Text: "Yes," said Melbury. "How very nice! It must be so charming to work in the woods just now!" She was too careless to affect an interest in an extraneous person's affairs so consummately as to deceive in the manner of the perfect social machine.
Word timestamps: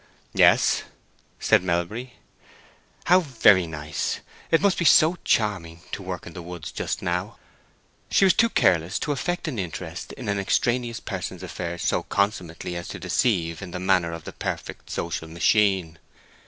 "Yes," 0.33 0.81
said 1.39 1.61
Melbury. 1.61 2.13
"How 3.03 3.19
very 3.19 3.67
nice! 3.67 4.19
It 4.49 4.59
must 4.59 4.79
be 4.79 4.83
so 4.83 5.17
charming 5.23 5.81
to 5.91 6.01
work 6.01 6.25
in 6.25 6.33
the 6.33 6.41
woods 6.41 6.71
just 6.71 7.03
now!" 7.03 7.37
She 8.09 8.25
was 8.25 8.33
too 8.33 8.49
careless 8.49 8.97
to 8.97 9.11
affect 9.11 9.47
an 9.47 9.59
interest 9.59 10.11
in 10.13 10.27
an 10.27 10.39
extraneous 10.39 10.99
person's 11.01 11.43
affairs 11.43 11.83
so 11.83 12.01
consummately 12.01 12.75
as 12.75 12.87
to 12.87 12.99
deceive 12.99 13.61
in 13.61 13.69
the 13.69 13.79
manner 13.79 14.11
of 14.11 14.23
the 14.23 14.33
perfect 14.33 14.89
social 14.89 15.27
machine. 15.27 15.99